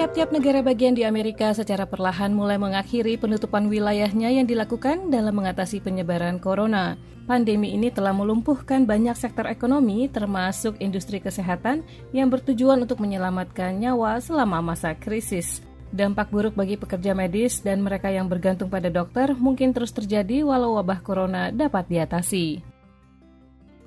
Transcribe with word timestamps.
Tiap-tiap 0.00 0.32
negara 0.32 0.64
bagian 0.64 0.96
di 0.96 1.04
Amerika 1.04 1.52
secara 1.52 1.84
perlahan 1.84 2.32
mulai 2.32 2.56
mengakhiri 2.56 3.20
penutupan 3.20 3.68
wilayahnya 3.68 4.32
yang 4.32 4.48
dilakukan 4.48 5.12
dalam 5.12 5.36
mengatasi 5.36 5.84
penyebaran 5.84 6.40
corona. 6.40 6.96
Pandemi 7.28 7.76
ini 7.76 7.92
telah 7.92 8.16
melumpuhkan 8.16 8.88
banyak 8.88 9.12
sektor 9.12 9.44
ekonomi, 9.44 10.08
termasuk 10.08 10.80
industri 10.80 11.20
kesehatan, 11.20 11.84
yang 12.16 12.32
bertujuan 12.32 12.80
untuk 12.80 12.96
menyelamatkan 12.96 13.76
nyawa 13.76 14.24
selama 14.24 14.72
masa 14.72 14.96
krisis. 14.96 15.60
Dampak 15.92 16.32
buruk 16.32 16.56
bagi 16.56 16.80
pekerja 16.80 17.12
medis 17.12 17.60
dan 17.60 17.84
mereka 17.84 18.08
yang 18.08 18.24
bergantung 18.24 18.72
pada 18.72 18.88
dokter 18.88 19.36
mungkin 19.36 19.76
terus 19.76 19.92
terjadi 19.92 20.48
walau 20.48 20.80
wabah 20.80 21.04
corona 21.04 21.52
dapat 21.52 21.92
diatasi. 21.92 22.69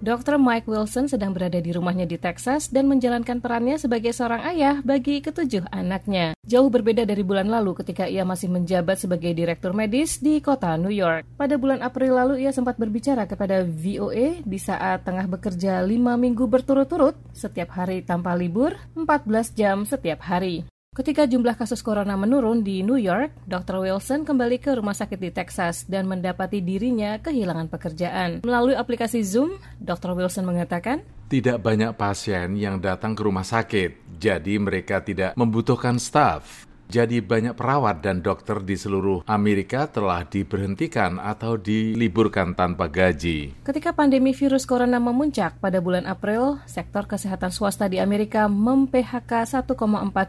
Dr. 0.04 0.35
Mike 0.35 0.67
Wilson 0.67 1.07
sedang 1.07 1.31
berada 1.31 1.63
di 1.63 1.71
rumahnya 1.71 2.03
di 2.03 2.20
Texas 2.20 2.67
dan 2.67 2.91
menjalankan 2.91 3.39
perannya 3.39 3.79
sebagai 3.79 4.11
seorang 4.11 4.43
ayah 4.52 4.83
bagi 4.83 5.23
ketujuh 5.23 5.71
anaknya. 5.71 6.35
Jauh 6.44 6.67
berbeda 6.67 7.07
dari 7.07 7.23
bulan 7.23 7.48
lalu 7.48 7.71
ketika 7.80 8.03
ia 8.03 8.27
masih 8.27 8.52
menjabat 8.52 8.99
sebagai 8.99 9.31
direktur 9.31 9.71
medis 9.71 10.20
di 10.20 10.44
kota 10.44 10.75
New 10.75 10.91
York. 10.91 11.23
Pada 11.39 11.55
bulan 11.55 11.80
April 11.80 12.20
lalu 12.20 12.44
ia 12.44 12.52
sempat 12.52 12.75
berbicara 12.75 13.23
kepada 13.31 13.63
VOA 13.63 14.44
di 14.44 14.59
saat 14.59 15.08
tengah 15.08 15.23
bekerja 15.23 15.80
lima 15.88 16.20
minggu 16.20 16.52
berturut-turut 16.52 17.16
setiap 17.31 17.72
hari 17.72 18.03
tanpa 18.03 18.35
libur, 18.35 18.75
14 18.99 19.55
jam 19.55 19.88
setiap 19.88 20.20
hari. 20.20 20.67
Ketika 20.93 21.25
jumlah 21.25 21.57
kasus 21.57 21.81
corona 21.81 22.13
menurun 22.13 22.61
di 22.61 22.85
New 22.85 23.02
York, 23.02 23.49
Dr. 23.49 23.81
Wilson 23.81 24.29
kembali 24.29 24.61
ke 24.61 24.77
rumah 24.77 24.93
sakit 24.93 25.17
di 25.17 25.33
Texas 25.33 25.89
dan 25.89 26.05
mendapati 26.05 26.61
dirinya 26.61 27.17
kehilangan 27.17 27.66
pekerjaan. 27.66 28.45
Melalui 28.45 28.77
aplikasi 28.77 29.25
Zoom, 29.25 29.57
Dr. 29.81 30.13
Wilson 30.13 30.45
mengatakan, 30.45 31.02
Tidak 31.33 31.57
banyak 31.57 31.97
pasien 31.97 32.53
yang 32.61 32.77
datang 32.77 33.17
ke 33.17 33.25
rumah 33.25 33.41
sakit, 33.41 34.21
jadi 34.21 34.61
mereka 34.61 35.02
tidak 35.02 35.33
membutuhkan 35.33 35.97
staf. 35.97 36.69
Jadi 36.93 37.25
banyak 37.25 37.57
perawat 37.57 38.05
dan 38.05 38.22
dokter 38.22 38.61
di 38.61 38.77
seluruh 38.77 39.25
Amerika 39.25 39.89
telah 39.89 40.22
diberhentikan 40.30 41.17
atau 41.17 41.58
diliburkan 41.58 42.53
tanpa 42.53 42.85
gaji. 42.85 43.66
Ketika 43.66 43.97
pandemi 43.97 44.30
virus 44.30 44.69
corona 44.69 45.02
memuncak 45.02 45.58
pada 45.58 45.81
bulan 45.81 46.05
April, 46.05 46.61
sektor 46.69 47.09
kesehatan 47.09 47.50
swasta 47.50 47.89
di 47.89 47.97
Amerika 47.97 48.45
mem-PHK 48.45 49.66
1,4 49.66 49.73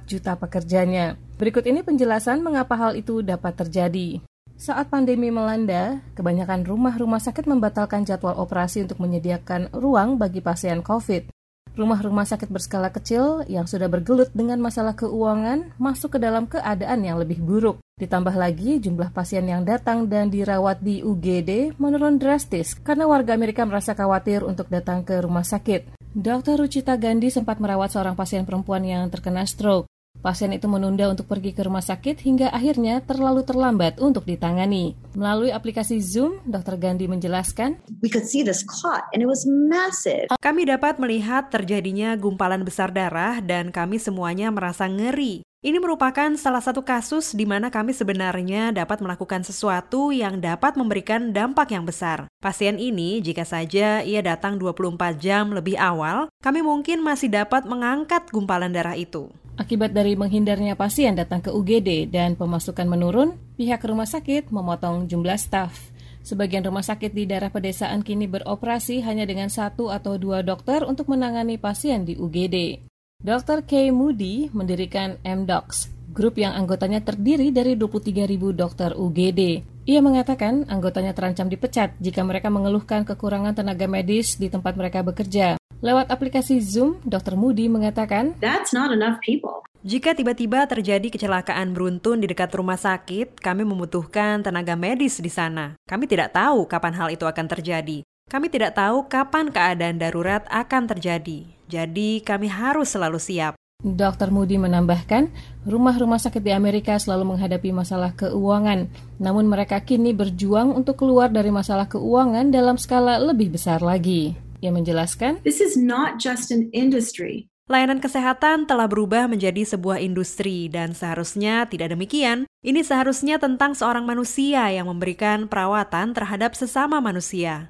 juta 0.08 0.40
pekerjanya. 0.40 1.20
Berikut 1.36 1.68
ini 1.68 1.84
penjelasan 1.84 2.40
mengapa 2.40 2.80
hal 2.80 2.96
itu 2.96 3.20
dapat 3.20 3.60
terjadi. 3.60 4.24
Saat 4.56 4.88
pandemi 4.88 5.28
melanda, 5.28 6.00
kebanyakan 6.16 6.64
rumah-rumah 6.64 7.20
sakit 7.20 7.44
membatalkan 7.44 8.08
jadwal 8.08 8.40
operasi 8.40 8.88
untuk 8.88 9.04
menyediakan 9.04 9.68
ruang 9.76 10.16
bagi 10.16 10.40
pasien 10.40 10.80
COVID 10.80 11.33
rumah-rumah 11.74 12.26
sakit 12.26 12.50
berskala 12.50 12.90
kecil 12.90 13.46
yang 13.50 13.66
sudah 13.66 13.86
bergelut 13.90 14.30
dengan 14.34 14.58
masalah 14.62 14.94
keuangan 14.94 15.74
masuk 15.78 16.16
ke 16.16 16.18
dalam 16.22 16.46
keadaan 16.46 17.02
yang 17.06 17.18
lebih 17.18 17.42
buruk. 17.42 17.82
Ditambah 17.94 18.34
lagi 18.34 18.82
jumlah 18.82 19.14
pasien 19.14 19.46
yang 19.46 19.62
datang 19.62 20.10
dan 20.10 20.26
dirawat 20.26 20.82
di 20.82 21.02
UGD 21.06 21.78
menurun 21.78 22.18
drastis 22.18 22.74
karena 22.74 23.06
warga 23.06 23.38
Amerika 23.38 23.62
merasa 23.62 23.94
khawatir 23.94 24.42
untuk 24.42 24.66
datang 24.66 25.06
ke 25.06 25.22
rumah 25.22 25.46
sakit. 25.46 25.94
Dr. 26.14 26.58
Rucita 26.58 26.94
Gandhi 26.94 27.30
sempat 27.30 27.58
merawat 27.58 27.90
seorang 27.94 28.14
pasien 28.14 28.46
perempuan 28.46 28.82
yang 28.86 29.10
terkena 29.10 29.46
stroke. 29.46 29.90
Pasien 30.24 30.56
itu 30.56 30.64
menunda 30.72 31.04
untuk 31.12 31.28
pergi 31.28 31.52
ke 31.52 31.68
rumah 31.68 31.84
sakit 31.84 32.24
hingga 32.24 32.48
akhirnya 32.48 33.04
terlalu 33.04 33.44
terlambat 33.44 34.00
untuk 34.00 34.24
ditangani. 34.24 34.96
Melalui 35.12 35.52
aplikasi 35.52 36.00
Zoom, 36.00 36.40
Dr. 36.48 36.80
Gandhi 36.80 37.04
menjelaskan, 37.04 37.76
We 38.00 38.08
could 38.08 38.24
see 38.24 38.40
this 38.40 38.64
clot 38.64 39.04
and 39.12 39.20
it 39.20 39.28
was 39.28 39.44
massive. 39.44 40.32
Kami 40.40 40.64
dapat 40.64 40.96
melihat 40.96 41.52
terjadinya 41.52 42.16
gumpalan 42.16 42.64
besar 42.64 42.88
darah 42.88 43.44
dan 43.44 43.68
kami 43.68 44.00
semuanya 44.00 44.48
merasa 44.48 44.88
ngeri. 44.88 45.44
Ini 45.60 45.76
merupakan 45.76 46.32
salah 46.40 46.64
satu 46.64 46.80
kasus 46.80 47.36
di 47.36 47.44
mana 47.44 47.68
kami 47.68 47.92
sebenarnya 47.92 48.72
dapat 48.72 49.04
melakukan 49.04 49.44
sesuatu 49.44 50.08
yang 50.08 50.40
dapat 50.40 50.76
memberikan 50.76 51.36
dampak 51.36 51.72
yang 51.72 51.84
besar. 51.84 52.32
Pasien 52.40 52.80
ini, 52.80 53.20
jika 53.20 53.44
saja 53.44 54.00
ia 54.00 54.20
datang 54.24 54.56
24 54.56 55.20
jam 55.20 55.52
lebih 55.52 55.76
awal, 55.76 56.32
kami 56.40 56.64
mungkin 56.64 57.04
masih 57.04 57.28
dapat 57.28 57.68
mengangkat 57.68 58.28
gumpalan 58.32 58.72
darah 58.72 58.96
itu. 58.96 59.28
Akibat 59.54 59.94
dari 59.94 60.18
menghindarnya 60.18 60.74
pasien 60.74 61.14
datang 61.14 61.38
ke 61.38 61.54
UGD 61.54 62.10
dan 62.10 62.34
pemasukan 62.34 62.90
menurun, 62.90 63.38
pihak 63.54 63.86
rumah 63.86 64.06
sakit 64.06 64.50
memotong 64.50 65.06
jumlah 65.06 65.38
staf. 65.38 65.94
Sebagian 66.26 66.66
rumah 66.66 66.82
sakit 66.82 67.14
di 67.14 67.22
daerah 67.28 67.54
pedesaan 67.54 68.02
kini 68.02 68.26
beroperasi 68.26 69.04
hanya 69.06 69.22
dengan 69.22 69.46
satu 69.46 69.94
atau 69.94 70.18
dua 70.18 70.42
dokter 70.42 70.82
untuk 70.82 71.06
menangani 71.06 71.54
pasien 71.54 72.02
di 72.02 72.18
UGD. 72.18 72.82
Dr. 73.22 73.62
K. 73.62 73.94
Moody 73.94 74.50
mendirikan 74.50 75.22
MDocs, 75.22 76.10
grup 76.10 76.34
yang 76.34 76.58
anggotanya 76.58 76.98
terdiri 77.04 77.54
dari 77.54 77.78
23.000 77.78 78.26
dokter 78.58 78.90
UGD. 78.90 79.62
Ia 79.86 80.00
mengatakan 80.02 80.66
anggotanya 80.66 81.14
terancam 81.14 81.46
dipecat 81.46 81.94
jika 82.02 82.26
mereka 82.26 82.50
mengeluhkan 82.50 83.06
kekurangan 83.06 83.54
tenaga 83.54 83.86
medis 83.86 84.34
di 84.34 84.50
tempat 84.50 84.74
mereka 84.74 85.04
bekerja. 85.06 85.60
Lewat 85.84 86.08
aplikasi 86.08 86.64
Zoom, 86.64 86.96
Dr. 87.04 87.36
Moody 87.36 87.68
mengatakan, 87.68 88.32
That's 88.40 88.72
not 88.72 88.88
enough 88.88 89.20
people. 89.20 89.60
Jika 89.84 90.16
tiba-tiba 90.16 90.64
terjadi 90.64 91.12
kecelakaan 91.12 91.76
beruntun 91.76 92.24
di 92.24 92.26
dekat 92.32 92.56
rumah 92.56 92.80
sakit, 92.80 93.36
kami 93.36 93.68
membutuhkan 93.68 94.40
tenaga 94.40 94.80
medis 94.80 95.20
di 95.20 95.28
sana. 95.28 95.76
Kami 95.84 96.08
tidak 96.08 96.32
tahu 96.32 96.64
kapan 96.64 96.96
hal 96.96 97.12
itu 97.12 97.28
akan 97.28 97.46
terjadi. 97.52 98.00
Kami 98.32 98.48
tidak 98.48 98.80
tahu 98.80 99.04
kapan 99.12 99.52
keadaan 99.52 100.00
darurat 100.00 100.48
akan 100.48 100.88
terjadi. 100.88 101.44
Jadi, 101.68 102.24
kami 102.24 102.48
harus 102.48 102.88
selalu 102.88 103.20
siap. 103.20 103.52
Dr. 103.84 104.32
Moody 104.32 104.56
menambahkan, 104.56 105.28
rumah-rumah 105.68 106.16
sakit 106.16 106.40
di 106.40 106.56
Amerika 106.56 106.96
selalu 106.96 107.36
menghadapi 107.36 107.76
masalah 107.76 108.16
keuangan, 108.16 108.88
namun 109.20 109.44
mereka 109.44 109.84
kini 109.84 110.16
berjuang 110.16 110.72
untuk 110.72 111.04
keluar 111.04 111.28
dari 111.28 111.52
masalah 111.52 111.84
keuangan 111.92 112.48
dalam 112.48 112.80
skala 112.80 113.20
lebih 113.20 113.52
besar 113.52 113.84
lagi. 113.84 114.43
Ia 114.64 114.72
menjelaskan, 114.72 115.44
This 115.44 115.60
is 115.60 115.76
not 115.76 116.16
just 116.16 116.48
an 116.48 116.72
industry. 116.72 117.52
Layanan 117.68 118.00
kesehatan 118.00 118.64
telah 118.64 118.88
berubah 118.88 119.28
menjadi 119.28 119.60
sebuah 119.60 120.00
industri 120.00 120.72
dan 120.72 120.96
seharusnya 120.96 121.68
tidak 121.68 121.92
demikian. 121.92 122.48
Ini 122.64 122.80
seharusnya 122.80 123.36
tentang 123.36 123.76
seorang 123.76 124.08
manusia 124.08 124.72
yang 124.72 124.88
memberikan 124.88 125.52
perawatan 125.52 126.16
terhadap 126.16 126.56
sesama 126.56 126.96
manusia. 127.04 127.68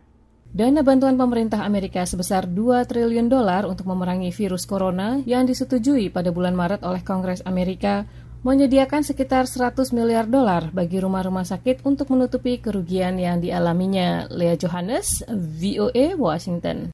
Dana 0.55 0.87
bantuan 0.87 1.19
pemerintah 1.19 1.67
Amerika 1.67 2.07
sebesar 2.07 2.47
2 2.47 2.87
triliun 2.87 3.27
dolar 3.27 3.67
untuk 3.67 3.91
memerangi 3.91 4.31
virus 4.31 4.71
corona 4.71 5.19
yang 5.27 5.51
disetujui 5.51 6.15
pada 6.15 6.31
bulan 6.31 6.55
Maret 6.55 6.87
oleh 6.87 7.03
Kongres 7.03 7.43
Amerika 7.43 8.07
menyediakan 8.45 9.01
sekitar 9.01 9.49
100 9.49 9.97
miliar 9.97 10.29
dolar 10.29 10.69
bagi 10.69 11.01
rumah-rumah 11.01 11.49
sakit 11.49 11.81
untuk 11.89 12.13
menutupi 12.13 12.61
kerugian 12.61 13.17
yang 13.17 13.41
dialaminya. 13.41 14.29
Lea 14.29 14.53
Johannes, 14.61 15.25
VOA, 15.33 16.13
Washington. 16.13 16.93